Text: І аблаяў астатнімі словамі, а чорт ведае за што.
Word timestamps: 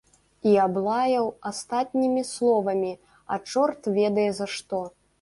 І 0.51 0.53
аблаяў 0.63 1.27
астатнімі 1.51 2.23
словамі, 2.33 2.93
а 3.35 3.41
чорт 3.49 3.95
ведае 4.03 4.29
за 4.43 4.53
што. 4.59 4.87